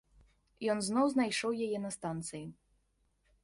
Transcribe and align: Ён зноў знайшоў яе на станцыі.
Ён 0.73 0.79
зноў 0.87 1.05
знайшоў 1.11 1.51
яе 1.67 1.79
на 1.87 1.91
станцыі. 1.99 2.43